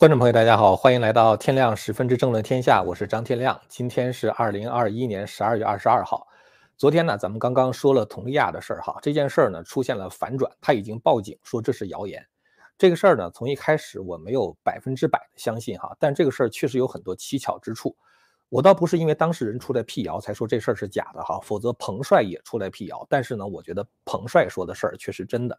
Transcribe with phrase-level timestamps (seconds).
[0.00, 3.60] 观众朋友，大家好，欢迎来到天亮十分之政论天下，我是张天亮。
[3.68, 6.26] 今天是二零二一年十二月二十二号。
[6.78, 12.26] 昨天呢，咱们刚刚说了佟丽娅的事儿哈，这件事儿呢出现了反转，他已经报警说这是谣言。
[12.78, 17.94] 这个事儿呢，从一开始我没有百分之百的相信哈，但这个事儿确实有很多蹊跷之处。
[18.48, 23.06] 我倒不是因为当事人出来辟谣才说这事儿是假的哈，否则彭帅也出来辟谣。
[23.10, 25.58] 但是呢，我觉得彭帅说的事儿却是真的。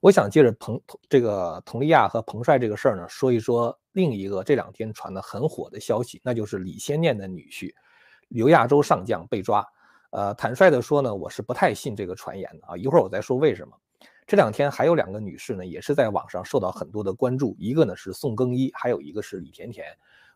[0.00, 0.80] 我想借着彭
[1.10, 7.70] 这个佟丽娅和彭帅这个事儿呢，说一说另一个这两天传的很火的消息，那就是李先念的女婿
[8.28, 9.62] 刘亚洲上将被抓。
[10.10, 12.76] 呃，坦率的说呢，我是不太信这个传言的啊。
[12.78, 13.76] 一会儿我再说为什么。
[14.26, 19.86] 这两天还有两个女士呢，也是在网上受到很多的关注，一个呢是宋更一，还有一个是李甜甜。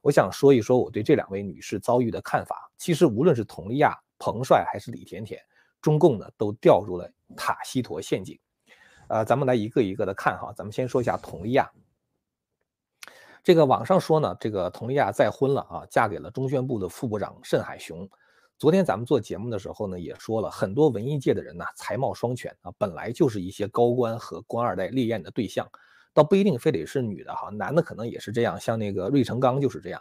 [0.02, 2.70] 我想说一说我对这两位女士遭遇的看法。
[2.76, 5.40] 其实无论是佟丽娅、彭帅还是李甜甜，
[5.80, 8.38] 中共呢都掉入了塔西佗陷阱。
[9.08, 10.52] 呃，咱们来一个一个的看哈。
[10.56, 11.70] 咱们先说一下佟丽娅。
[13.42, 18.08] 这个网上说呢，这个佟丽娅再婚了啊，嫁给了中宣部的副部长盛海雄。
[18.56, 25.68] 昨天咱们做节目的时候呢，也说了很多文艺界的人呢，才貌双全啊，本来就是一些高官和官二代猎艳的对象，
[26.14, 30.00] 倒不一定非得是女的哈，男的可能也是这样，像那个芮成钢就是这样。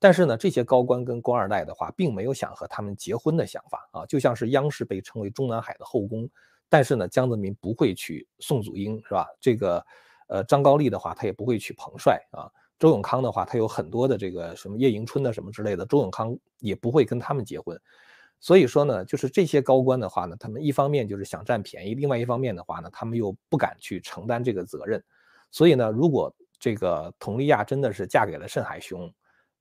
[0.00, 6.28] 但是呢，这些高官跟官二代的话，并没有想和他们结婚的想法啊，就像是央视被称为中南海的后宫。
[6.70, 9.26] 但是呢，江泽民不会娶宋祖英，是吧？
[9.40, 9.84] 这个，
[10.28, 12.48] 呃，张高丽的话，他也不会娶彭帅啊。
[12.78, 17.78] 周永康的话，他有很多的这个什么叶迎春的什么之类的，周永康也不会跟他们结婚。
[18.38, 25.02] 所以说呢，就是这些高官的话呢，他们一方面就是想占便宜，另外一方面的话呢，他们又不敢去承担这个责任。
[25.50, 29.12] 所以呢，如果这个佟丽娅真的是嫁给了慎海雄，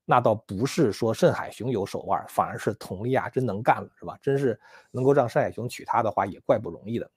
[0.09, 4.17] 那倒不是说盛海雄有手腕，反而是佟丽娅真能干了，是吧？
[4.23, 7.11] 真是能够让盛海雄娶她的话，也怪不容易的。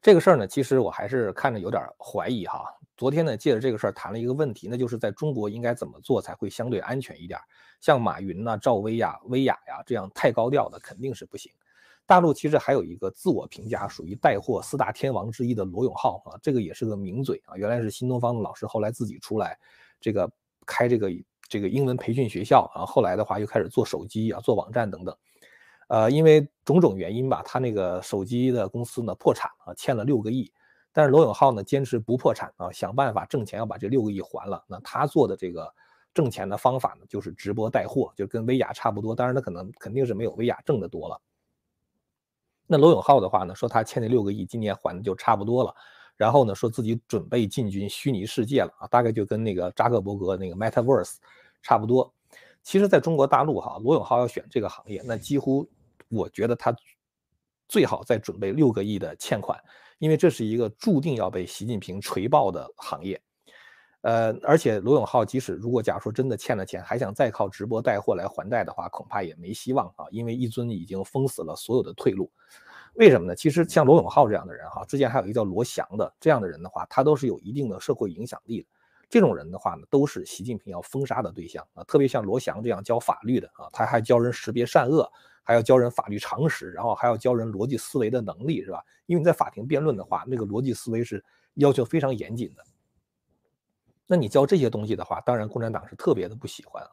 [0.00, 2.64] 这个事儿呢，其实我还是看着有点怀疑哈。
[2.96, 7.38] 昨天呢，借着这个事儿谈了一个问题，那就是在中国应该怎么做才会相对安全一点？
[7.82, 11.52] 像马云呐、赵薇呀、薇娅呀这样太高调的肯定是不行。
[12.06, 19.58] 大陆其实还有一个自我评价属于带货四大天王之一的罗永浩啊，这个也是个名嘴啊，原来是新东方的老师，后来自己出来
[20.00, 20.26] 这个。
[20.66, 21.10] 开这个
[21.48, 25.16] 这个英文培训学校啊，后来的话又开始做手机啊，做网站等等，
[25.88, 30.52] 呃，因为种种原因吧，他那个手机的公司呢破产啊，欠了六个亿，
[30.92, 34.64] 但是罗永浩呢坚持不破产啊，想办法挣钱要把这六个亿还了。
[34.68, 35.68] 那他做的这个
[36.14, 41.20] 挣钱的方法呢，就是直播带货，就跟薇娅差不多，当然他可能肯定是没有薇娅挣的多了。
[42.66, 45.74] 那罗永浩的话呢，说他欠那六个亿，今年还的就差不多了。
[46.20, 51.14] 然后呢，说自己准备进军虚拟世界了啊，大概就跟那个扎克伯格那个 Metaverse
[51.62, 52.12] 差不多。
[52.62, 55.66] 其实，在中国大陆哈，罗永浩要选这个行业，那几乎
[56.10, 56.76] 我觉得他
[57.68, 59.58] 最好再准备六个亿的欠款，
[59.98, 63.18] 因为这是一个注定要被习近平锤爆的行业。
[64.02, 72.30] 呃，而且罗永浩即使如果假如说真的欠了钱，还想再靠直播带货来还贷的话，恐怕也没希望啊，因为一尊已经封死了所有的退路。
[72.94, 73.34] 为什么呢？
[73.34, 78.68] 其实像罗永浩这样的人，哈，之前还有一个叫罗翔的这样的人的话，他都是有一定的社会影响力的。
[79.08, 81.82] 这种人的话呢，都是习近平要封杀的对象啊。
[81.84, 85.10] 特别像罗翔这样教法律的啊，他还教人识别善恶，
[85.42, 88.84] 还要教人法律常识，然后还要教人逻辑思维的能力，是吧？
[89.06, 91.24] 因为你在法庭辩论的话，那个逻辑思维是
[91.54, 92.62] 要求非常严谨的。
[94.06, 96.90] 那你教这些东西的话，当然共产党是特别的不喜欢啊。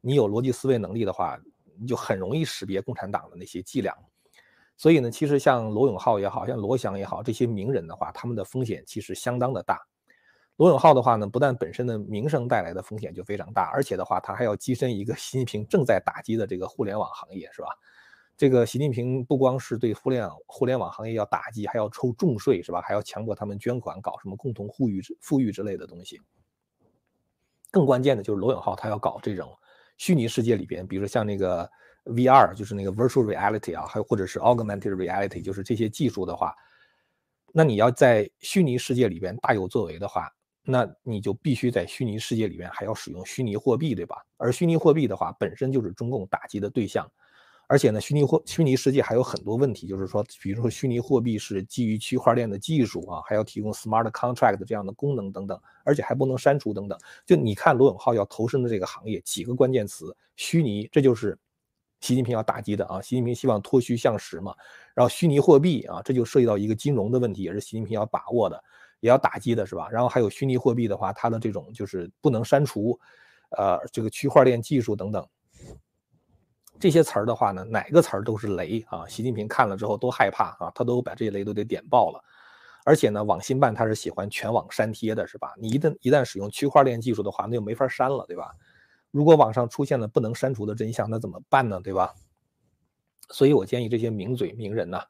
[0.00, 1.40] 你有逻辑思维能力的话，
[1.76, 3.96] 你就很容易识别共产党的那些伎俩。
[4.78, 9.78] 所以呢，其实像罗永浩也好像罗翔也好，这些名人的话，他们的风险其实相当的大。
[10.54, 17.68] 罗永浩的话呢，不但本身的名声带来的风险就非常大，而且的话，他还要跻身一个 习近平正在打击的这个互联网行业，是吧？
[18.36, 22.80] 这个习近平不光是对互联网互联网行业要打击，还要抽重税，是吧？
[22.80, 26.20] 还要强迫他们捐款，搞什么共同富裕富裕之类的东西。
[27.72, 29.52] 更关键的就是罗永浩他要搞这种
[29.96, 31.68] 虚拟世界里边，比如说像那个。
[32.08, 36.54] VR 就是那个 virtual reality 啊，还有或者是 augmented reality，就是这些技术的话，
[37.52, 40.30] 那你要在虚拟世界里边大有作为的话，
[40.64, 44.16] 那你就必须在虚拟世界里边还要使用虚拟货币，对吧？
[44.36, 47.10] 而虚拟货币的话，本身就是中共打击的对象，
[47.66, 56.98] 而且呢，虚拟货虚拟世界还有很多问题，就是说，比如说虚拟货币是基于区块链的技术啊，还要提供 smart contract 这样的功能等等，而且还不能删除等等。
[57.26, 61.38] 就你看罗永浩要投身的这个行业，几个关键词：虚拟，这就是。
[62.00, 64.54] 习近平要打击的啊，习近平希望脱虚向实嘛，
[64.94, 68.62] 然后虚拟货币啊，这就涉及到一个金融的问题，也是习近平要把握的，
[69.00, 69.88] 也要打击的是吧？
[69.90, 72.98] 然后还有虚拟货币的话，它的这种就是不能删除，
[73.56, 75.26] 呃，这个区块链技术等等，
[76.78, 79.04] 这些词儿的话呢，哪个词儿都是雷啊！
[79.08, 82.22] 习近平看了之后都害怕啊，他都把这些雷都给点爆了。
[82.84, 85.52] 而且呢，网信办它是喜欢全网删贴的，是吧？
[85.58, 88.52] 你一旦一旦使用区块链技术的话，那就没法删了，对吧？
[89.18, 91.80] 如果网上出现了不能删除的真相，那怎么办呢？
[91.82, 92.14] 对吧？
[93.30, 95.00] 所以我建议这些名嘴名人呢，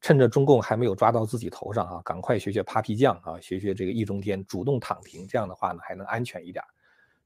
[0.00, 6.64] 趁着中共还没有抓到自己头上啊，赶快学学 Papi 酱啊，学学这个易中天，主动躺平，这样的话呢，还能安全一点。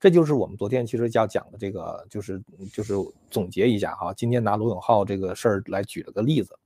[0.00, 2.42] 这就是我们昨天其实要讲的这个，就是
[2.72, 2.94] 就是
[3.30, 4.12] 总结一下哈。
[4.12, 6.58] 今天拿罗永浩这个事儿来举了个例子。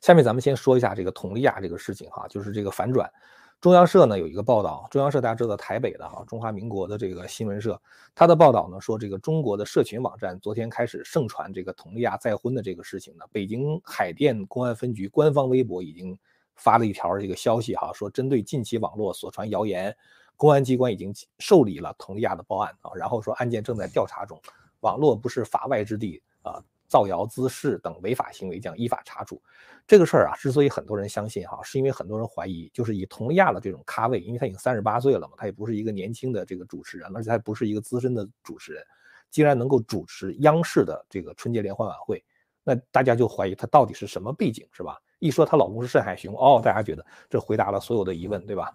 [0.00, 3.12] 下面咱们先说一下这个佟丽娅这个事情哈，就是这个反转。
[3.60, 7.80] 中央社呢有一个报道，中央社大家知道台北的哈中华民国的这个新闻社，
[8.14, 16.18] 它的报道呢说这个中国的社群网站昨天开始盛传这个佟丽娅再婚的这个事情呢，北京海淀公安分局官方微博已经
[16.56, 19.96] 发了一条这个消息哈，说针对近期网络所传谣言，
[20.36, 24.38] 公安机关已经受理了佟丽娅的报案啊，然后说案件正在调查中，
[24.80, 26.62] 网络不是法外之地啊。
[26.86, 29.42] 造谣滋事等违法行为将依法查处。
[29.86, 38.82] 这个事儿啊，之所以很多人相信哈，是因为很多人怀疑，就是以佟丽娅的这种咖位，因为她已经三十八岁了嘛，她也不是一个年轻的这个主持人，而且她也不是一个资深的主持人，
[39.30, 42.24] 竟然能够主持央视的这个春节联欢晚会，
[42.62, 44.98] 那大家就怀疑她到底是什么背景，是吧？
[45.18, 48.74] 一说她老公是盛海雄，哦，大家觉得这回答了所有的疑问，对吧？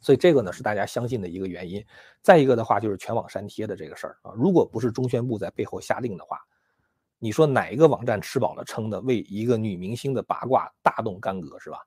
[0.00, 1.84] 所以这个呢是大家相信的一个原因。
[2.22, 6.38] 再一个的话，就是全网删帖的这个事儿啊，如果不是中宣部在背后下令的话。
[7.18, 11.78] 你说哪一个网站吃饱了撑的为一个女明星的八卦大动干戈是吧？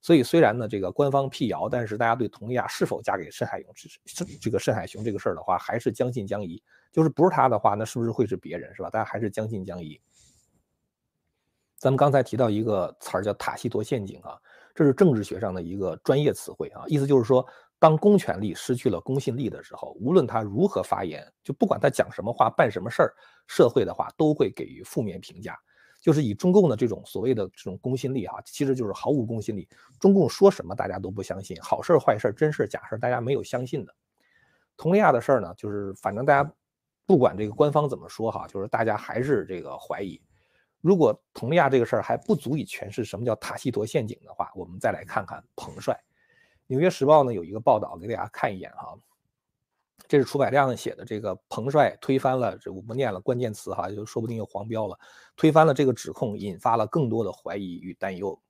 [0.00, 3.72] 所以虽然呢这个官方辟谣，但是大家对佟丽娅是否嫁给申海雄
[4.04, 6.62] 这这个申海雄这个事儿的话，还是将信将疑。
[6.92, 8.88] 就是不是他的话，那是不是会是别人是吧？
[8.88, 10.00] 大家还是将信将疑。
[11.76, 14.38] 咱们刚才提到一个词儿叫塔西佗陷阱啊，
[14.74, 17.46] 这是政治学上的一个专业词汇啊，意思就是说。
[17.78, 23.14] 当公权力失去了公信力的时候，无论他如何发言，就不管他讲什么话、办什么事儿，
[23.46, 25.58] 社会的话都会给予负面评价。
[26.00, 29.68] 就是以中共的这种所谓的这种公信力哈，其实就是毫无公信力。
[29.98, 33.94] 中共说什么大家都不相信，好事坏事、真事假事，大家没有相信的。
[34.76, 36.48] 佟丽娅的事儿呢，就是反正大家
[37.04, 40.20] 不管这个官方怎么说哈，就是大家还是这个怀疑。
[40.80, 45.98] 如果佟丽娅这个事儿还不足以诠释什么叫塔西佗陷阱的话，我们再来看看彭帅。
[46.68, 48.96] 纽约时报呢有一个报道，给大家看一眼哈。
[50.06, 54.98] 这是楚百亮写的，这个彭帅推翻了，这我不念了，关键词哈，就说不定又黄标了。
[55.36, 58.40] 推翻了这个指控，引发了更多的怀疑与担忧。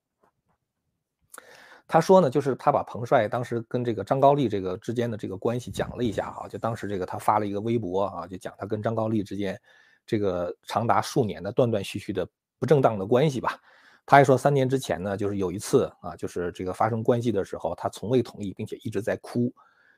[1.85, 9.59] 他说呢，就是他把彭帅当时跟这个张高丽这个之间的这个关系讲了一下哈，就当时这个他发了一个微博啊，就讲他跟张高丽之间
[10.05, 12.25] 这个长达数年的断断续续的
[12.57, 13.59] 不正当的关系吧。
[14.05, 19.53] 他还说，三年之前呢，就是有一次啊，就是这个发生关系的时候，他从未同意，并且一直在哭。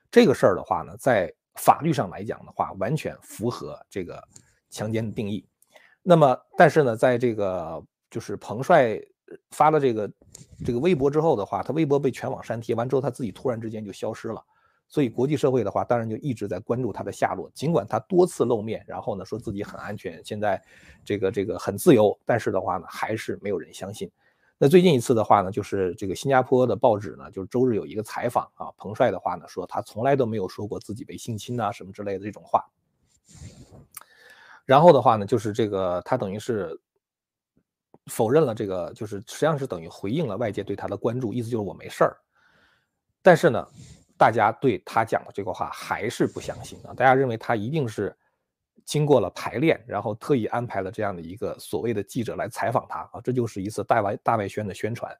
[0.10, 4.22] 这个事儿的话呢，在法律上来讲的话，完全符合这个
[4.70, 5.48] 强奸的定义。
[6.02, 9.00] 那么，但是呢，在这个就是彭帅
[9.52, 10.12] 发了这个
[10.66, 14.44] 这个微博之后的话，他微博被全网删帖完之后，他自己突然之间就消失了。
[14.92, 17.50] 所以国际社会的话，当然就一直在关注他的下落。
[17.54, 20.62] 尽管他多次露面，然后呢说自己很安全，现在
[21.06, 24.12] 这个这个很自由，但是的话呢，还是没有人相信。
[24.58, 32.62] 那最近一次的话呢，就是这个新加坡的报纸呢，就是周日有一个采访啊，彭帅的话呢说他从来都没有说过自己被性侵啊什么之类的这种话。
[34.66, 36.78] 然后的话呢，就是这个他等于是
[38.08, 42.18] 否认了这个，就是实际上是等于回应了外界对他的关注，意思就是我没事儿。
[43.22, 43.66] 但是呢。
[44.22, 46.94] 大家对他讲的这个话还是不相信啊！
[46.94, 48.16] 大家认为他一定是
[48.86, 53.22] 经过了排练，然后特意安排了这样的一个所谓的记者来采访他啊！
[53.24, 55.12] 这就是一次大外大外宣的宣传。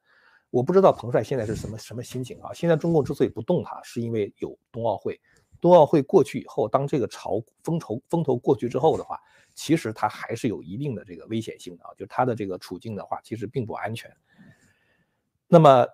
[0.52, 2.54] 我不知道彭帅现在是什么什么心情啊！
[2.54, 5.20] 现在中共之所以不动他，是因为有冬奥会。
[5.60, 9.20] 冬奥会过去以后，当这个潮风头风头过去之后的话，
[9.56, 11.90] 其实他还是有一定的这个危险性的啊！
[11.98, 14.16] 就他的这个处境的话，其实并不安全。
[15.48, 15.88] 那么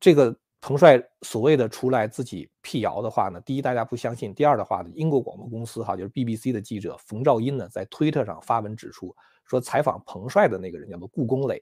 [0.00, 0.36] 这个。
[0.66, 11.60] 彭帅所谓的出来自己辟谣的话呢，第一大家不相信，第二的话呢，英国广播公司哈就是 BBC 的记者冯兆英呢在推特上发文指出，说采访彭帅的那个人叫做顾公磊，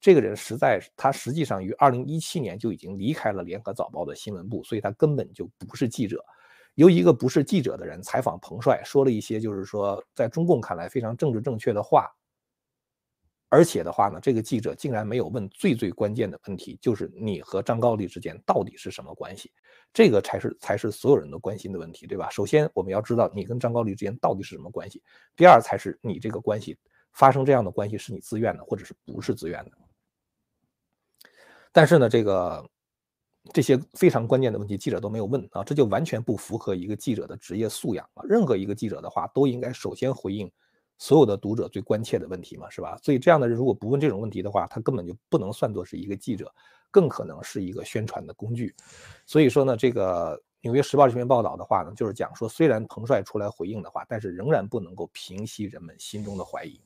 [0.00, 6.20] 这个人实在他实际上于二零一七年就已经离开了联合早报的新闻部，所以他根本就不是记者。
[6.74, 12.10] 由一个不是记者的人采访彭帅，说了一些就是说在中共看来非常政治正确的话。
[13.52, 19.52] 而且的话呢，这个记者竟然没有问最最关键的问题，就是你和张高丽之间到底是什么关系？
[19.92, 22.30] 这个才是才是所有人都关心的问题，对吧？
[22.30, 25.02] 首先我们要知道你跟张高丽之间到底是什么关系，
[25.34, 26.78] 第二才是你这个关系
[27.12, 29.72] 发生这样的关系是你自愿的，或者是不是自愿的？
[31.72, 32.70] 但是呢，这个
[33.52, 38.22] 这些非常关键的问题记者都没有问啊，这就完全不符合一个记者的职业素养啊！
[38.28, 40.48] 任何一个记者的话都应该首先回应。
[41.00, 42.94] 所有的读者最关切的问题嘛，是吧？
[43.02, 46.52] 所以这样的人如果不问这种问题的话，他根本就不能算作是一个记者，
[46.90, 48.74] 更可能是一个宣传的工具。
[49.24, 56.78] 所以说呢，这个《纽约时报》这篇报道的话呢，就是讲说，虽然彭帅出来回应的话，但是仍然不能够平息人们心中的怀疑。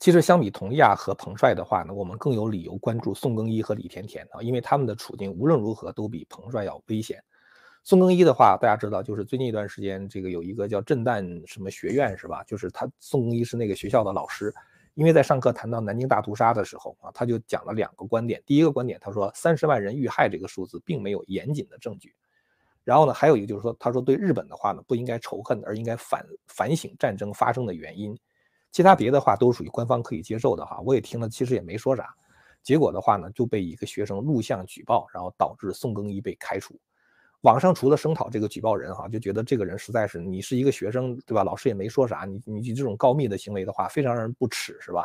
[0.00, 7.22] 其实相比佟丽娅和彭帅的话呢，我们更有理由关注宋更一和李甜甜啊，因为他们的处境无论如何都比彭帅要危险。
[7.84, 12.44] 宋更一的话，大家知道，就是最近一段时间，这个有一个叫震旦什么学院是吧？
[12.44, 14.54] 就是他宋更一是那个学校的老师，
[14.94, 18.42] 因为在上课谈到南京大屠杀的时候啊，他就讲了两个观点。
[18.44, 22.14] 第一个观点，他说三十万人遇害这个数字并没有严谨的证据。
[22.84, 28.18] 然后呢，还有一个就是说，他说对日本的话呢，不应该仇恨，而应该反反省战争发生的原因。
[28.70, 32.14] 其他别的话都属于官方可以接受的哈，我也听了，其实也没说啥。
[32.62, 36.78] 结果的话呢，就被一个学生录像举报，然后导致宋更一被开除。
[37.42, 41.44] 网上除了声讨这个举报人哈，就觉得这个人实在是你是一个学生对吧？
[41.44, 45.04] 老师也没说啥，你你这种告密的行为的话，非常让人不耻是吧？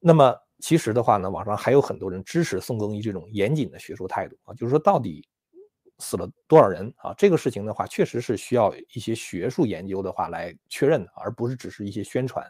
[0.00, 5.26] 那么其实的话呢，网上还有很多人支持宋更一这种严谨的学术态度啊，就是说到底。
[6.00, 7.14] 死了多少人啊？
[7.16, 12.44] 这个事情的话，确实是需要一些学术研究的话来确认的，而不是只是一些宣传。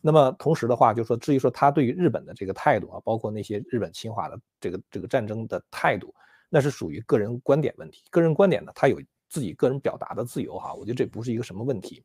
[0.00, 6.12] 那么同时的话，就说至于说他对于日本的这个态度啊，包括那些日本侵华的这个这个战争的态度，
[6.52, 8.02] 那是属于个人观点问题。
[8.10, 12.04] 个人观点呢，他有自己个人表达的自由哈，我觉得这不是一个什么问题。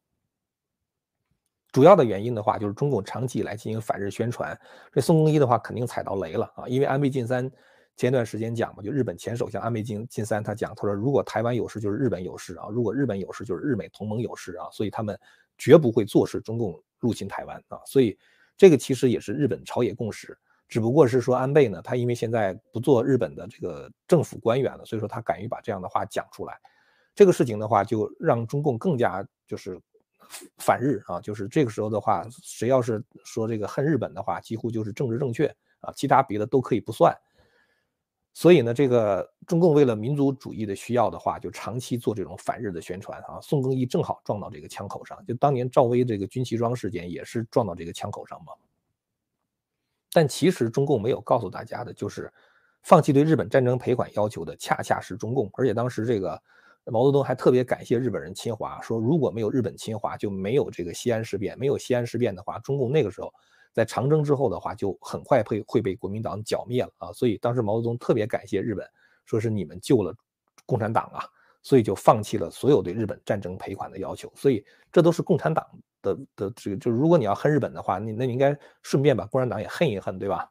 [1.73, 4.57] 主要的原因的话，就是中共长期以来进行反日宣传，
[4.93, 7.51] 这宋更一的话肯定踩到雷了啊，因为安倍晋三。
[7.97, 15.19] 前段时间讲嘛，就日本前首相安倍晋晋三他讲，他说如果台湾有事就是日本有事啊，如果日本有事就是日美同盟有事啊，所以他们
[15.57, 18.15] 绝不会坐视中共入侵台湾啊，所以
[18.55, 20.37] 这个其实也是日本朝野共识，
[20.67, 26.59] 只不过是说安倍呢，他因为现在不做日本的这个政府官员了，所以说他敢于把这样的话讲出来，
[27.15, 29.79] 这个事情的话就让中共更加就是
[30.57, 35.47] 反日啊，就是这个时候的话，谁要是说这个恨日本的话，几乎就是政治正确
[35.79, 37.15] 啊，其他别的都可以不算。
[38.33, 43.39] 所以呢，这个中共为了民族主义的需要的话，就长期做这种反日的宣传啊。
[43.41, 48.53] 宋更一正好撞到这个枪口上，就当年赵薇这个军旗装事件也是撞到这个枪口上嘛。
[50.17, 52.33] 但其实中共没有告诉大家的，就是
[52.81, 55.47] 放弃对日本战争赔款要求的恰恰是中共。
[55.53, 56.41] 而且当时这个
[56.85, 61.55] 毛泽东还特别感谢日本人侵华，说如果没有日本侵华，就没有这个西安事变。
[61.59, 63.31] 没有西安事变的话，中共那个时候。
[63.73, 67.13] 在长征之后的话，就很快会会被国民党剿灭了啊！
[67.13, 68.83] 所以当时毛泽东特别感谢日本，
[69.23, 70.11] 说是你们救了
[70.65, 71.21] 共产党啊，
[71.61, 74.33] 所以就放弃了所有对日本战争赔款的要求。
[74.35, 75.63] 所以这都是共产党
[76.01, 80.49] 的的这个，就如果你要恨日本的话，你那你应该顺便把共产党也恨一恨，对吧？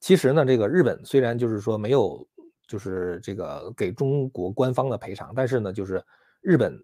[0.00, 2.26] 其实呢，这个日本虽然就是说没有
[2.66, 6.04] 就是这个给中国官方的赔偿，但是呢，就是
[6.40, 6.82] 日本。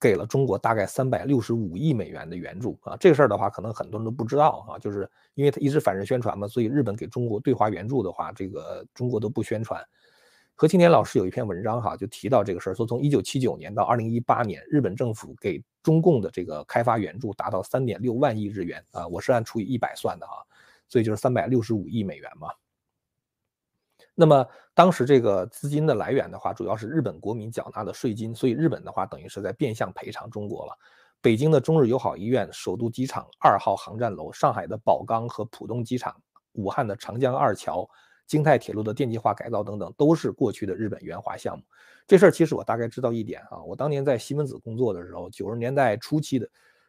[0.00, 9.80] 给了中国大概三百六十五亿美元的援助啊，这个事儿的话，可能很多人都不知道啊，就是因为他一直反日宣传嘛，所以日本给中国对华援助的话，这个中国都不宣传。
[10.62, 20.34] 何青年老师有一篇文章哈，就提到这个事儿，说从一九七九年到二零一八年，日本政府给中共的这个开发援助达到三点六万亿日元啊，我是按除以一百算的哈，
[20.88, 22.46] 所以就是三百六十五亿美元嘛。
[24.14, 30.78] 那么当时这个资金的来源的话，主要是日本国民缴纳的税金，所以日本的话等于是在变相赔偿中国了。
[31.20, 36.14] 北京的中日友好医院、首都机场二号航站楼、上海的宝钢和浦东机场、
[36.52, 37.84] 武汉的长江二桥、
[38.32, 41.62] 京泰铁路的电气化改造等等，都是过去的日本援华项目。
[42.06, 46.48] 这事儿其实我大概知道一点啊，我当年在西门子工作的时候，九十年代初期的。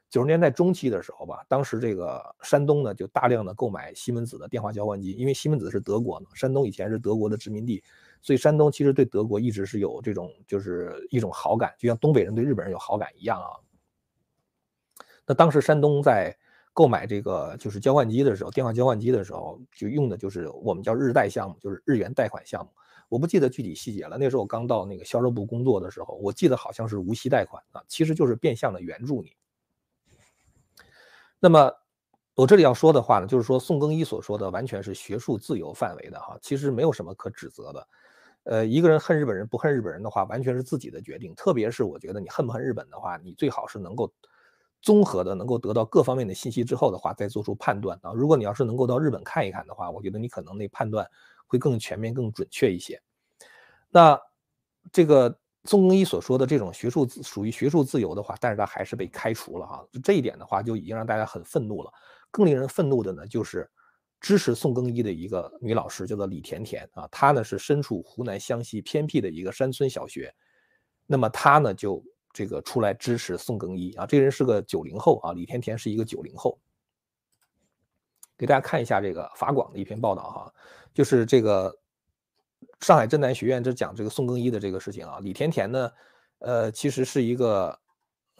[0.09, 7.83] 九十年代中期的时候吧，当时这个山东呢就大量的购买西门子的电话交换机，因为西门子是德国呢，山东以前是德国的殖民地，
[8.21, 13.57] 所以山东其实对德国一直是有这种就是一种好感，就像东北人对日本人有好感一样啊。
[15.25, 16.37] 那当时山东在
[16.73, 22.71] 购买这个就是交换机的时候，电话交换机的时候，就用的就是我们叫日贷项目，就是日元贷款项目。
[23.09, 29.33] 我不记得具体细节了，那时候我刚到那个销售部工作的时候，我记得好像是无息贷款啊，其实就是变相的援助你。
[31.39, 31.71] 那么，
[32.33, 37.87] 我这里要说的话呢，就是说宋更一所说的完全是学术自由范围的哈，其实没有什么可指责的。
[38.45, 41.35] 呃，一个人恨日本人不恨日本人的话，完全是自己的决定。
[41.35, 44.11] 特别是我觉得你恨不恨日本的话，你最好是能够
[44.83, 48.11] 综合的，能够得到各方面的信息之后的话，再做出判断啊。
[48.13, 51.09] 如果你要是能够到日本看一看的话，我觉得你可能那判断
[51.47, 53.01] 会更全面、更准确一些。
[53.89, 54.19] 那
[54.91, 55.39] 这个。
[55.65, 61.89] 宋更一所说的这种学术自属于学术自由的话，但是他还是被开除了哈，就这一点的话就已经让大家很愤怒了。
[62.31, 63.71] 更令人愤怒的呢，就是
[64.19, 70.35] 支持宋更一的一个女老师，叫做李甜甜啊，她呢是身处湖南湘西偏僻的一个山村小学，
[71.07, 76.59] 那么她呢就这个出来支持宋更一啊，这个人是个九零后啊，李甜甜是一个九零后。
[78.35, 80.53] 给大家看一下这个法广的一篇报道哈，
[80.91, 81.73] 就是这个
[82.81, 85.91] 上海震南学院这讲这个宋更一的这个事情啊，李甜甜呢，
[86.39, 87.79] 呃，其实是一个，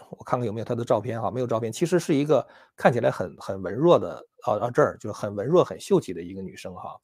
[0.10, 2.46] 我看看有没有她的照片哈，没有照片，其实是一个
[2.76, 7.00] 看起来很很文弱的啊啊这儿就是很文弱很秀气的一个女生哈，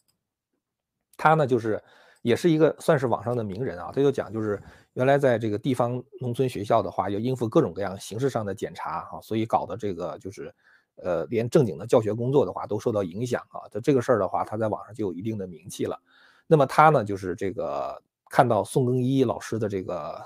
[1.16, 1.82] 她呢就是
[2.22, 4.62] 也是一个算是网上的名人啊，他就讲就是
[4.94, 10.54] 原来在这个地方农村学校的话，要应付各种各样形式上的检查哈，所以搞的这个就是。
[11.02, 13.64] 呃，连正经的教学工作的话都受到影响啊。
[13.72, 15.98] 他这个事儿的话，他在网上就有一定的名气了。
[16.46, 17.98] 那么他呢，就是这个
[18.30, 20.22] 看到宋更一老师的这个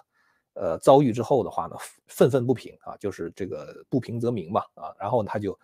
[0.55, 1.75] 呃遭遇之后的话呢，
[2.07, 4.91] 愤愤不平啊，就是这个不平则鸣嘛啊。
[4.99, 5.55] 然后他就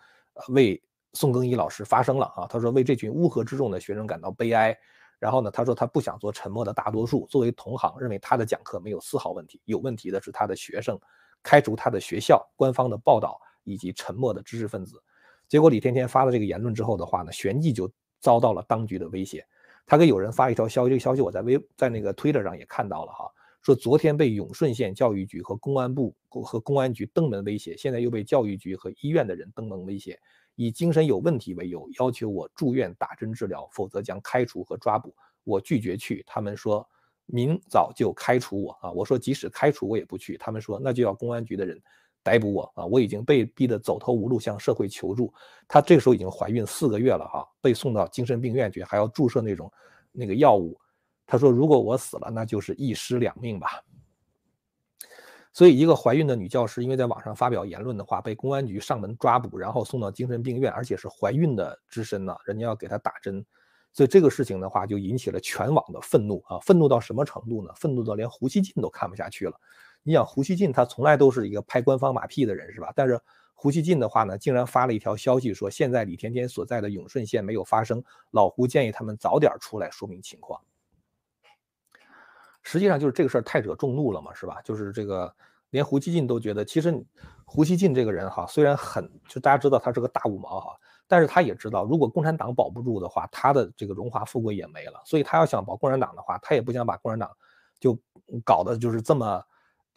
[0.50, 0.80] 为
[1.12, 2.46] 宋更一老师发声了啊。
[2.48, 4.78] 他说为这群乌合之众的学生感到悲哀。
[5.20, 7.24] 然后呢，他说他不想做沉默的大多数。
[7.30, 10.98] 作为同行，认为他的讲课没有丝毫问题，有问题的是他的学生，
[11.40, 13.40] 开除他的学校，官方的报道。
[13.64, 15.00] 以及沉默的知识分子，
[15.46, 19.46] 结果李天天发了这个言论之后的话呢，旋即就遭到了当局的威胁。
[19.86, 30.18] 他给有人发一条消息，这个消息我在微在那个推特上也看到了哈，说昨天被永顺县教育局和公安部和公安局登门威胁，现在又被教育局和医院的人登门威胁，
[30.56, 35.14] 以精神有问题为由，要求我住院打针治疗，否则将开除和抓捕。
[35.44, 36.86] 我拒绝去，他们说
[37.26, 38.90] 明早就开除我啊！
[38.92, 41.80] 我说即使开除我也不去，他们说那就要公安局的人。
[42.22, 42.84] 逮捕我啊！
[42.84, 45.32] 我已经被逼得走投无路，向社会求助。
[45.66, 49.72] 她这个时候已经怀孕四个月了哈，被送到精神病院去，还要注射那种
[50.12, 50.78] 那个药物。
[51.26, 53.68] 她说：“如果我死了，那就是一尸两命吧。”
[55.52, 63.44] 所以，一个怀孕的女教师，因为在网上发表言论的话，被公安局上门抓捕，然后送到精神病院，而且是怀孕的之身呢，人家要给她打针。
[63.92, 66.60] 所以这个事情的话，就引起了全网的愤怒啊！
[66.60, 67.72] 愤怒到什么程度呢？
[67.74, 69.52] 愤怒到连胡锡进都看不下去了。
[70.04, 72.92] 你想胡锡进他从来都是一个拍官方马屁的人是吧？
[72.94, 73.20] 但是
[73.52, 80.60] 胡锡进的话呢，竟然发了一条消息说，现在李甜甜所在的永顺县没有发生，老胡建议他们早点出来说明情况。
[82.62, 84.60] 实际上就是这个事儿太惹众怒了嘛，是吧？
[84.62, 85.32] 就是这个
[85.70, 87.04] 连胡锡进都觉得，其实
[87.44, 95.00] 胡锡进这个人哈，虽然很就大家知道他是个大五毛哈，但是他也知道，如果共产党保不住的话，他的这个荣华富贵也没了。
[95.04, 97.30] 所以他要想保共产党的话，他也不想把共产党
[97.78, 97.98] 就
[98.44, 99.42] 搞得就是这么。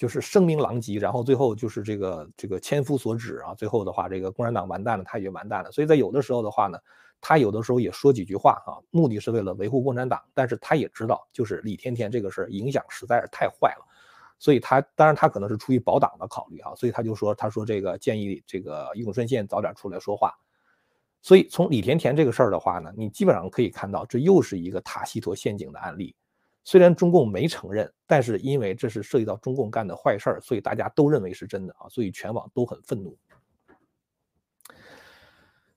[0.04, 5.72] 就是声名狼藉，然后最后就是这个这个千夫所指啊，最后的话，这个共产党完蛋了，他也完蛋了。
[5.72, 6.78] 所以在有的时候的话呢，
[7.22, 13.86] 他有的时候也说几句话啊，目的是为了维护共产党，但是他也知道，就是李甜甜这个事儿影响实在是太坏了，
[14.40, 20.34] 所以他当然他可能是出于保党的考虑啊，所以他就说，他说这个建议这个永顺县早点出来说话。
[21.22, 26.14] 所以从李甜甜这个事儿的话呢，你基本上可以看到，这又是一个塔西佗陷阱的案例。
[26.64, 33.18] 虽然中共没承认，但是因为这是涉及到中共干的坏事儿，所以大家都认为是真的啊，所以全网都很愤怒。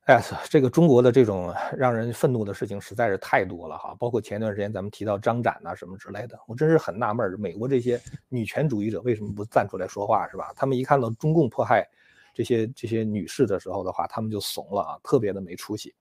[0.04, 10.52] 哎，这个中国的这种让人愤怒的事情实在是太多了哈，包括前段时间咱们提到张展呐什么之类的，我真是很纳闷，美国这些女权主义者为什么不站出来说话是吧？
[10.54, 11.84] 他们一看到中共迫害
[12.32, 15.92] 这些这些女士的时候的话，他们就怂了啊，特别的没出息。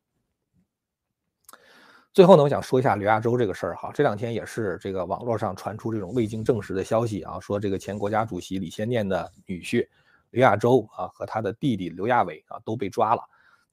[2.15, 3.91] 最后呢，我想说一下刘亚洲这个事儿哈。
[3.93, 9.85] 这两天也是这个网络上传出这种未经证实的消息啊，说这个前国家主席李先念的女婿
[10.29, 13.21] 刘亚洲啊和他的弟弟刘亚伟啊都被抓了。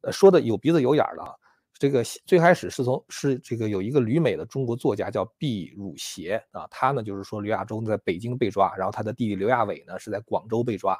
[0.00, 1.22] 呃，说的有鼻子有眼儿的。
[1.72, 10.98] 这个最开始是从是这个有一个旅美的中国作家叫毕汝协啊，他呢就是说刘亚洲在北京被抓，然后他的弟弟刘亚伟呢是在广州被抓。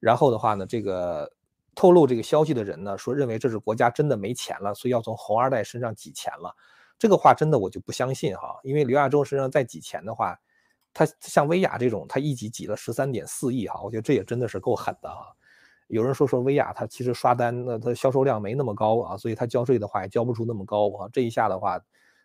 [0.00, 1.32] 然后的话呢，这个。
[1.74, 6.54] 透露这个消息的人呢，说认为这是国家真的没钱了，所以要从红二代身上挤钱了。
[6.98, 10.38] 这个话真的我就不相信哈，因为刘亚洲身上再挤钱的话，
[10.92, 15.34] 他像薇娅这种，他一挤挤了十三点四亿哈，我觉得这也真的是够狠的哈。
[15.88, 21.08] 有人说说薇娅她其实刷单，那她销售量没那么高啊，所以她交税的话也交不出那么高啊。
[21.12, 21.78] 这一下的话，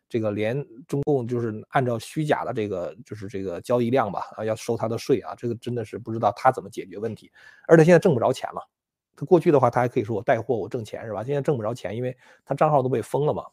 [0.07, 7.29] 这个连中共就是按照虚假的这个就是这个交易量吧啊，要收他的税啊，这个真的是不知道他怎么解决问题，
[7.67, 8.65] 而且现在挣不着钱了。
[9.19, 11.25] 他过去的话，他还可以说我带货，我挣钱是吧？
[11.25, 13.43] 现在挣不着钱，因为他账号都被封了嘛。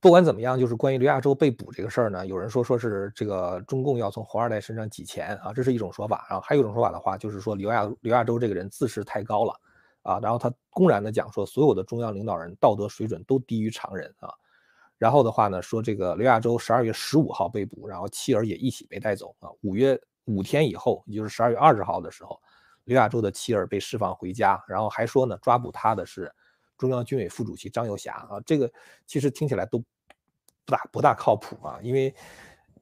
[0.00, 6.26] 不管怎么样，就是关于刘亚洲被捕这个事儿呢，有人说说是这个中共要从红二代身上挤钱啊，这是一种说法。
[6.28, 9.54] 然后还有一种说法的话，就是说刘亚刘亚洲这个人自视太高了
[10.02, 14.28] 啊，然后他公然的讲说所有的中央领导人道德水准都低于常人啊。
[14.98, 19.50] 然后的话呢，说这个刘亚洲十二月十五号被捕，然后妻儿也一起被带走啊。
[19.62, 22.40] 五月五天以后，也就是十二月二十号的时候。
[22.88, 26.32] 刘亚洲的妻儿被释放回家，然后还说呢，抓捕他的是
[26.78, 28.72] 中央军委副主席张又侠啊，这个
[29.06, 29.84] 其实听起来都不
[30.72, 32.14] 大不大靠谱啊，因为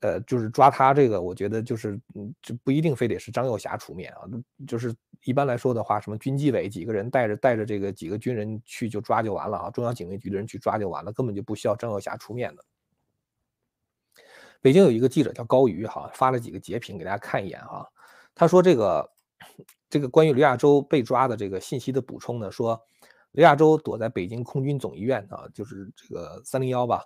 [0.00, 4.22] 呃，就是抓他这个，我觉得就是嗯，这不一定非得是张幼侠出面啊，
[4.64, 12.64] 就是一般来说的话，什么军纪委几个人带着带着这个几个军人去就抓就完了啊，中央警卫局的人去抓就完了，根本就不需要张幼侠出面的。
[14.60, 17.88] 北京有一个记者叫高瑜哈，发了几个截屏给大家看一眼哈，
[18.34, 19.10] 他说这个
[19.88, 22.80] 这个关于刘亚洲被抓的这个信息的补充呢，说
[23.32, 27.04] 刘亚洲躲在北京空军总医院啊，就是这个三零幺吧，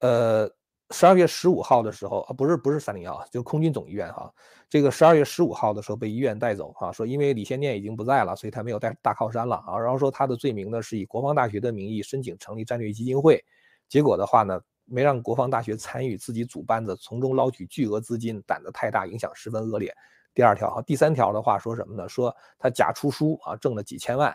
[0.00, 0.50] 呃。
[0.92, 4.28] 十二月十五号的时候啊，不是不是三零幺，就空军总医院哈。
[4.68, 9.78] 这个十二月十五号的时候被医院带走哈，说因为李先念已经不在了，所以他没有带大靠山了啊。
[9.78, 13.40] 然后说他的罪名呢是以国防大学的名义申请成立战略基金会，
[13.88, 19.94] 结果的话呢没让国防大学参与，自己组班子从中捞取巨额资金，胆子太大，影响十分恶劣。
[20.40, 22.08] 第二条哈，第三条的话说什么呢？
[22.08, 24.34] 说他假出书啊，挣了几千万，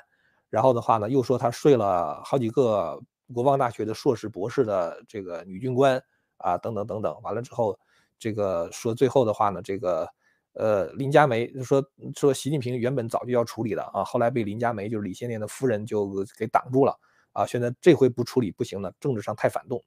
[0.51, 3.01] 然后的话呢又说他睡了好几个
[3.33, 5.99] 国防大学的硕士博士的这个女军官。
[6.37, 7.79] 啊，等等等等，完了之后，
[8.19, 10.05] 这个说最后的话呢，这个
[10.51, 11.81] 呃，林佳梅说
[12.13, 16.93] 说习近平原本早就要处理的啊，后来被林佳梅就是李先念的夫人就给挡住了
[17.31, 19.81] 啊，现在这回不处理不行了，政治上太反动。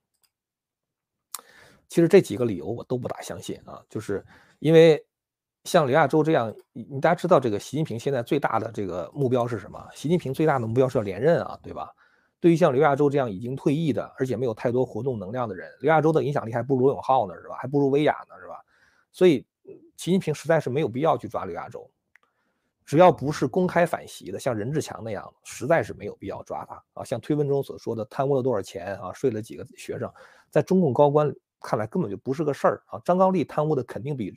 [1.86, 4.24] 其实这几个理由我都不大相信啊，就是
[4.60, 5.06] 因为
[5.68, 9.86] 像刘亚洲这样，你大家知道这个习近平现在最大的这个目标是什么？
[9.94, 11.92] 习近平最大的目标是要连任啊，对吧？
[12.40, 17.56] 对于像刘亚洲这样已经退役的，而且没有太多活动能量的人，刘亚洲的影响力还不如罗永浩呢，是吧？
[17.56, 18.54] 还不如薇娅呢，是吧？
[19.12, 19.44] 所以，
[19.98, 21.90] 习近平实在是没有必要去抓刘亚洲，
[22.86, 27.04] 只要不是公开反袭的，像任志强那样，实在是没有必要抓他啊。
[27.04, 30.10] 像推文中所说的贪污了多少钱啊，睡了几个学生，
[30.48, 32.98] 在中共高官看来根本就不是个事儿啊。
[33.04, 34.34] 张高丽贪污的肯定比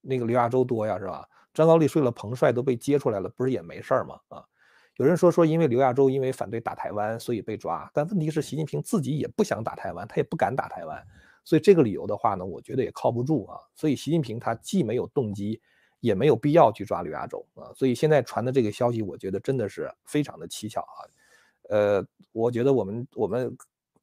[0.00, 1.28] 那个刘亚洲多呀，是吧？
[1.52, 4.20] 张高丽睡了彭帅都被揭出来了，不是也没事儿吗？
[4.28, 4.44] 啊？
[4.96, 7.90] 有人说说，因为刘亚洲因为反对打台湾，所以被抓。
[7.94, 11.02] 但问题是，习近平自己也不想打台湾，他也不敢打台湾，
[11.42, 13.58] 所以这个理由的话呢，我觉得也靠不住啊。
[13.74, 15.60] 所以习近平他既没有动机，
[16.00, 17.72] 也没有必要去抓刘亚洲啊。
[17.74, 21.00] 所以现在传的这个消息，我觉得真的是非常的蹊跷啊。
[21.70, 23.56] 呃，我觉得我们我们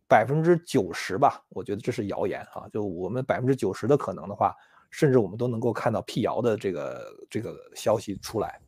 [0.07, 2.67] 百分之九十吧，我觉得这是谣言啊。
[2.73, 4.55] 就我们百分之九十的可能的话，
[4.89, 8.59] 甚至我们都能够看到辟谣的这个这个消息出来。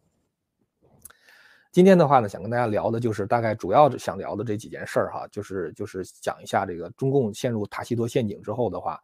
[1.72, 9.00] 今天的话呢，想跟大家聊的就是大概主要想聊的这几件事儿哈，就是就是讲一下这个中共陷入塔西佗陷阱之后的话，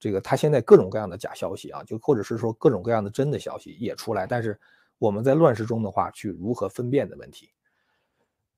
[0.00, 4.58] 这个他现在各种各样的假消息啊，就或者是说各种各样的真的消息也出来，但是
[4.98, 7.50] 我们在乱世中的话去如何分辨的问题。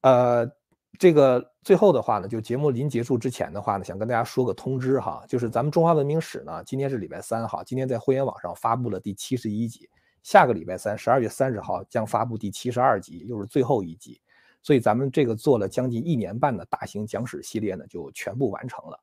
[0.01, 0.51] 呃，
[0.99, 9.89] 这个最后的话呢，就节目临结束之前的话呢，想跟大家说个通知哈，就是咱们中华文明史呢，今天是礼拜三哈，今天在会员网上发布了第七十一集。
[10.23, 14.21] 下个礼拜三，十二月三十号将发布第七十二集，又是最后一集，
[14.61, 19.01] 所以咱们这个做了将近一年半的大型讲史系列呢，就全部完成了。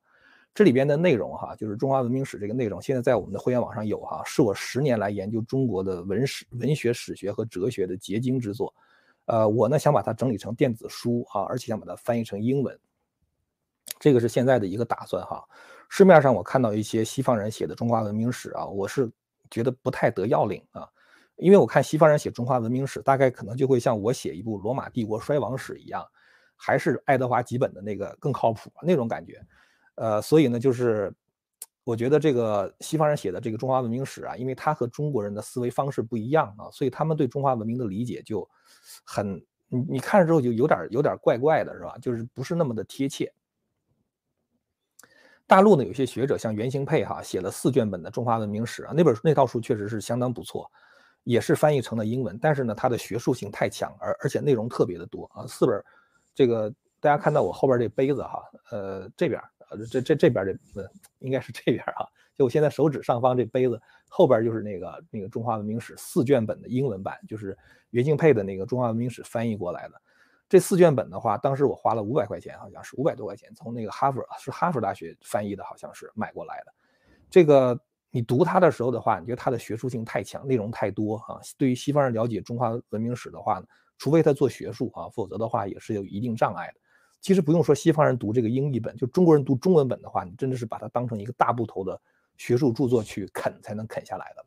[0.54, 8.71] 这里边的内容哈，就是中华文明史这个内容，现在在我们的会员网上有哈，是我十年来研究中国的文史、文学史学和哲学的结晶之作。
[9.28, 12.78] 呃，我呢想把它整理成电子书哈，而且想把它翻译成英文，
[14.00, 15.44] 这个是现在的一个打算哈。
[15.90, 19.10] 市面上我看到一些西方人写的中华文明史啊，我是
[19.50, 20.88] 觉得不太得要领啊。
[21.38, 26.04] 因为我看西方人写中华文明史，大概可能就会像我写一部罗马帝国衰亡史一样，
[26.56, 29.40] 还是爱德华几本的那个更靠谱那种感觉。
[29.96, 31.13] 呃，所以呢，就是
[31.88, 38.45] 我觉得这个西方人写的这个中华文明史啊，因为他和中国人的思维方式不一样啊，所以他们对中华文明的理解就
[39.06, 41.97] 很，你你看了之后就有点有点怪怪的，是吧？
[42.02, 43.32] 就是不是那么的贴切。
[45.45, 50.69] 大陆呢，有些学者像袁行佩哈写了四卷本的中华文明史啊，那本那套书确实是相当不错。
[51.23, 55.47] 也是翻译成了英文，但是呢，它的学术性太强，而而且内容特别的多啊。
[55.47, 55.82] 四本，
[56.36, 56.69] 这个
[57.00, 62.06] 大家看到我后边这杯子哈，呃，这边啊，这这这边这呃，应该是这边啊。
[62.36, 67.58] 就我现在手指上方这杯子后边就是那个那个中华文明史四卷本的英文版，就是
[67.90, 70.02] 袁敬佩的那个中华文明史翻译过来的。
[70.50, 76.74] 这四卷本的话，当时我花了五百块钱，好像是五百多块钱，从那个哈佛是哈佛大学翻译的，好像是买过来的。
[77.30, 77.80] 这个。
[78.10, 81.38] 你读它的时候的话，你觉得它的学术性太强，内容太多啊。
[81.58, 83.66] 对于西方人了解中华文明史的话呢，
[83.98, 86.80] 除非他做学术啊，否则的话也是有一定障碍的。
[87.20, 92.00] 其实不用说西方人读这个英译本，就中国人读中文本的话，你真的是把它当成一个大部头的
[92.38, 94.46] 学术著作去啃才能啃下来的。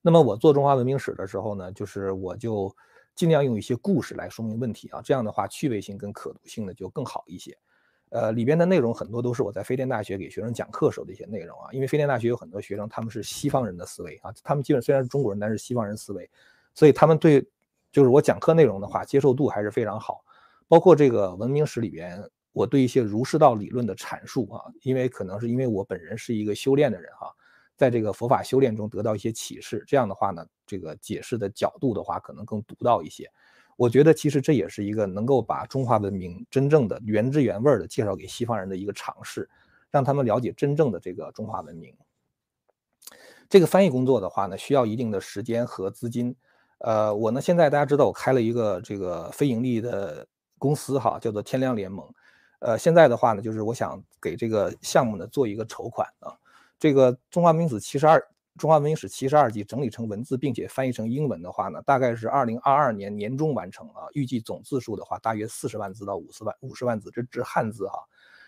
[0.00, 2.74] 那么我做中华文明史的时候呢，就是我就
[3.14, 7.56] 尽量用一些故事来说明问题啊，这样的话趣味性跟可读性呢就更好一些。
[8.10, 16.30] 呃，里边的内容很多都是我在飞天大学给学生讲课时候的一些内容啊，因为飞天大学有很多学生，他们是西方人的思维啊，他们基本虽然是中国人，但是西方人思维，
[16.74, 17.44] 所以他们对
[17.90, 20.23] 就是我讲课内容的话，接受度还是非常好。
[20.68, 22.22] 包括这个文明史里边，
[22.52, 27.30] 我对一些儒释道理论的阐述啊，因为可能是因为我本人是一个修炼的人哈，
[27.76, 33.30] 在这个佛法修炼中得到一些启示，这样的话呢，这个解释的角度的话可能更独到一些。
[33.76, 39.50] 我觉得其实这也是一个能够把中华文明真正的原汁原味的介绍给西方人的一个尝试，
[39.90, 41.92] 让他们了解真正的这个中华文明。
[43.48, 46.34] 这个翻译工作的话呢，需要一定的时间和资金。
[46.78, 50.24] 呃，我呢现在大家知道我开了一个这个非盈利的
[50.64, 52.02] 公司哈，叫做天亮联盟。
[52.60, 56.32] 呃，现在的话呢，就是我想给这个项目呢做一个筹款啊。
[56.78, 58.18] 这个《中华文明史七十二》
[58.56, 64.08] 《中华文明史七十二集》整理成文字，并且翻译成英文的话呢，大概是二零二二年年中完成啊。
[64.14, 67.98] 预计总字数的话，大约四十万字到五十万五十万字，这是汉字哈。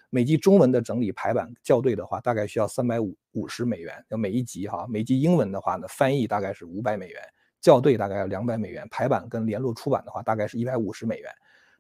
[0.09, 4.03] 每集中文的整理排版校对的话，大概需要三百五五十美元。
[4.09, 7.21] 要每一集哈，每集英文的话呢，翻译大概是五百美元。
[7.61, 11.31] 校对大概要两百美元，排版跟联络出版的话，大概是一百五十美元。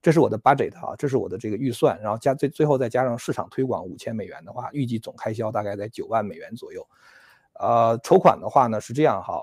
[0.02, 6.86] 这是我的 budget 哈，这是我的这个预算，然后加最最后再加上市场推广五千美元的话，预计总开销大概在九万美元左右。
[7.58, 9.42] 呃，筹款的话呢是这样哈，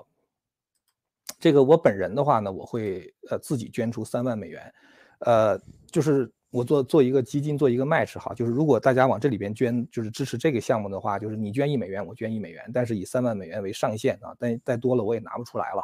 [1.38, 4.72] 这个我本人的话呢，我会呃自己捐出三万美元，
[5.18, 15.82] 呃，就是我做做一个基金，做一个 match 哈，就是如果大家往这里边捐，就是支持这个项目的话，就是你捐一美元，我捐一美元，但是以三万美元为上限啊，但再多了我也拿不出来了。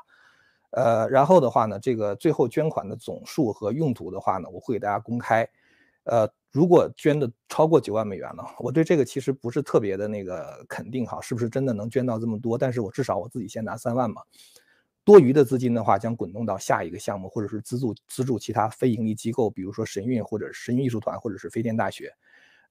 [0.71, 5.49] 呃，然后的话呢，这个最后捐款的总数和用途的话呢，我会给大家公开。
[6.05, 12.57] 呃，如果捐的超过九万美元了，我对这个其实不是特别的那个肯定哈，是不是真的能捐到这么多？
[12.57, 14.23] 但是我至少我自己先拿三万嘛，
[15.05, 22.13] 多余的资金的话将滚动到下一个项目，或者是资助资助其他非盈利机构，比如说神韵或者神韵艺术团，或者是飞天大学。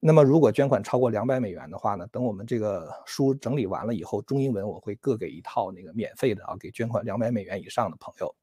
[0.02, 2.06] 那么，如果捐款超过两百美元的话呢？
[2.10, 8.34] 等我们这个书整理完了以后，中英文我会各给一套那个免费的啊，给捐款两百美元以上的朋友。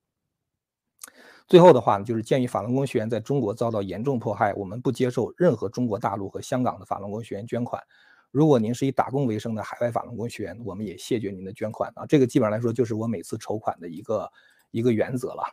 [1.47, 7.81] 最后的话呢，就是鉴于法轮功学员在中国遭到严重迫害，我们不接受任何中国大陆和香港的法轮功学员捐款。
[8.29, 12.05] 如果您是以打工为生的海外法轮功学员，我们也谢绝您的捐款啊。
[12.05, 14.29] 这个基本上来说，就是我每次筹款的一个
[14.69, 15.43] 一个原则了。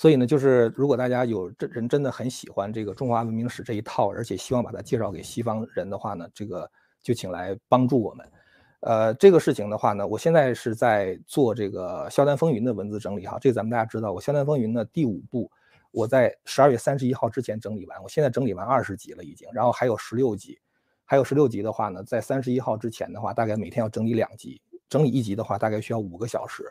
[0.00, 6.66] 所以呢，就是如果大家有真人真的很喜欢这个中华文明史这一套，而且希望把它介绍给西方人的话呢，这个
[7.02, 8.26] 就请来帮助我们。
[8.80, 13.36] 呃，这个事情的话呢，我现在是在做这个《萧丹风云》的文字整理哈。
[13.38, 15.52] 这个咱们大家知道，我《萧丹风云》的第五部，
[15.90, 20.58] 我在十二月三十一号之前整理完，我现在整理完二十集了已经，然后还有十六集，
[21.04, 26.64] 还有十六集的话呢，在三十一号之前的话，大概每天要整理两集，整理一集的话，大概需要五个小时。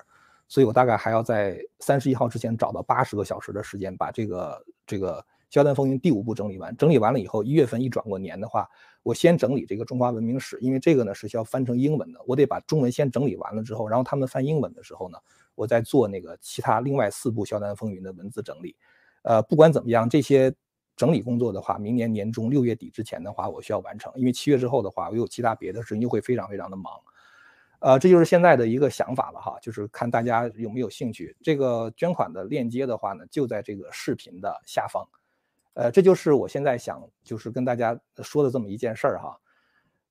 [0.49, 6.75] 所以我大概还要在三十一号之前找到八十个小时的时间，把这个这个《萧丹风云》第五部整理完。
[6.75, 8.67] 整理完了以后，一月份一转过年的话，
[9.03, 15.19] 我先整理这个中华文明史，因为这个呢是需要翻成英文的，我得把中文先整理完了之后，然后他们翻英文的时候呢，
[15.53, 18.75] 我再做那个其他另外四部《萧丹风云》的文字整理。
[19.21, 20.51] 呃，不管怎么样，这些
[20.95, 26.91] 整理工作的话，明年年中六月底之前的话，我需要完成，因为七月之后的话，我有其他别的事情，又会非常非常的忙。
[27.79, 31.35] 呃，这就是现在的一个想法了哈，就是看大家有没有兴趣。
[31.41, 35.07] 这个捐款的链接的话呢，就在这个视频的下方。
[35.75, 39.39] 呃，这就是我现在想就是跟大家说的这么一件事儿哈。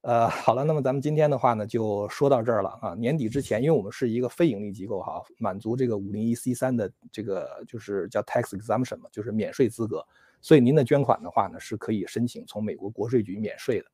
[0.00, 2.94] 呃，好了，那么咱们今天的话呢，就说到这儿了啊。
[2.94, 10.02] 年底之前，因为我们是一个非盈利机构哈，满足这个五零一 C 三的这个就是叫 tax exemption 嘛，就是免税资格，
[10.40, 13.87] 所以您的捐款的话呢，是可以申请从美国国税局免税的。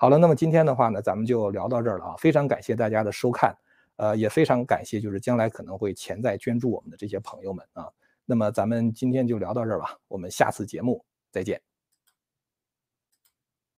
[0.00, 2.14] 好了，那么今天的话呢，咱们就聊到这儿了啊！
[2.18, 3.52] 非常感谢大家的收看，
[3.96, 7.88] 呃，也非常感谢就是将来可能会潜在捐助我们的这些朋友们啊。
[8.24, 11.67] 那么咱们今天就聊到这儿吧，我们下次节目再见。